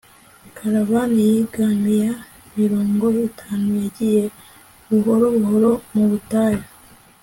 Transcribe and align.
caravan 0.57 1.11
yingamiya 1.27 2.13
mirongo 2.57 3.05
itanu 3.27 3.67
yagiye 3.83 4.23
buhoro 4.87 5.25
buhoro 5.37 5.71
mu 5.93 6.03
butayu 6.11 6.61